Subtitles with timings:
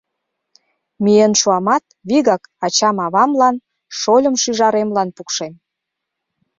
[1.03, 3.55] —Миен шуамат, вигак ачам-авамлан,
[3.99, 5.53] шольым-шӱжаремлан пукшем.